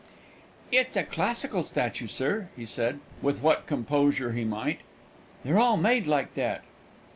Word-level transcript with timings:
"It's 0.71 0.97
a 0.97 1.03
classical 1.03 1.61
statue, 1.61 2.07
sir," 2.07 2.47
he 2.55 2.65
said, 2.65 3.01
with 3.21 3.43
what 3.43 3.67
composure 3.67 4.31
he 4.31 4.43
might; 4.43 4.79
"they're 5.45 5.59
all 5.59 5.77
made 5.77 6.07
like 6.07 6.33
that." 6.33 6.63